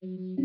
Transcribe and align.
And 0.00 0.38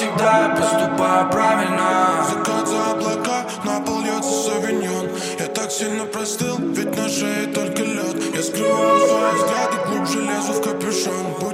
всегда 0.00 0.46
я 0.46 0.48
поступаю 0.56 1.30
правильно. 1.30 2.24
Закат 2.30 2.68
за 2.68 2.90
облака, 2.92 3.44
на 3.64 3.80
пол 3.80 4.00
льется 4.00 4.30
савиньон. 4.30 5.10
Я 5.38 5.46
так 5.46 5.70
сильно 5.70 6.06
простыл, 6.06 6.56
ведь 6.58 6.96
на 6.96 7.08
шее 7.08 7.46
только 7.48 7.82
лед. 7.82 8.16
Я 8.34 8.42
скрываю 8.42 8.98
свои 9.06 9.34
взгляды, 9.34 9.76
глубже 9.88 10.22
лезу 10.22 10.52
в 10.54 10.62
капюшон. 10.62 11.49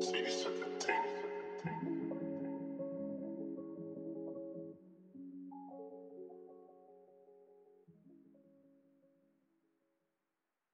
Peace. 0.00 0.65